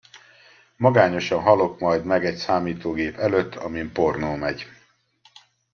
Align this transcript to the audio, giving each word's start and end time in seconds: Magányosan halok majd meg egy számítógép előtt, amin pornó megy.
Magányosan 0.77 1.41
halok 1.41 1.79
majd 1.79 2.05
meg 2.05 2.25
egy 2.25 2.35
számítógép 2.35 3.17
előtt, 3.17 3.55
amin 3.55 3.91
pornó 3.91 4.35
megy. 4.35 4.67